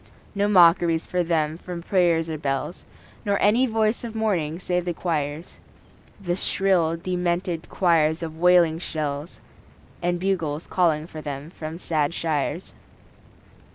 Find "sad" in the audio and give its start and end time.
11.77-12.15